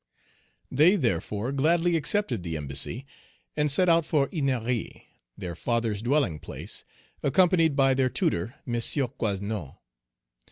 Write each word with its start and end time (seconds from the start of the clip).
They 0.71 0.95
therefore 0.95 1.51
gladly 1.51 1.95
accepted 1.95 2.41
the 2.41 2.57
embassy, 2.57 3.05
and 3.55 3.69
set 3.71 3.87
out 3.87 4.03
for 4.03 4.29
Ennery, 4.29 5.03
their 5.37 5.53
father's 5.55 6.01
dwelling 6.01 6.39
place, 6.39 6.83
accompanied 7.21 7.75
by 7.75 7.93
their 7.93 8.09
tutor, 8.09 8.55
M. 8.65 8.73
Coasnon. 8.81 9.75